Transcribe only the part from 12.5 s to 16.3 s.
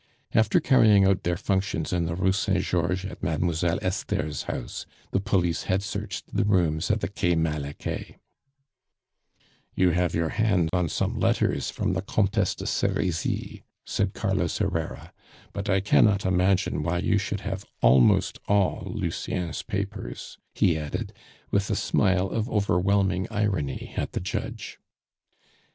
de Serizy," said Carlos Herrera. "But I cannot